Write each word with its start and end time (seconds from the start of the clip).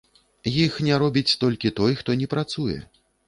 Іх 0.61 0.77
не 0.87 0.95
робіць 1.03 1.35
толькі 1.45 1.73
той, 1.81 1.99
хто 2.01 2.17
не 2.25 2.31
працуе. 2.35 2.79